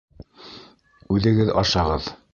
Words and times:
—Үҙегеҙ 1.17 1.55
ашағыҙ! 1.65 2.13